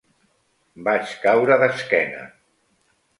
[0.87, 2.25] Vaig caure d'esquena.